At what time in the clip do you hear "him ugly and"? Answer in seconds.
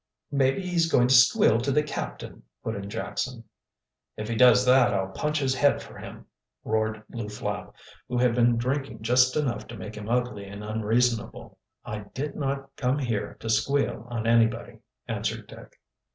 9.93-10.63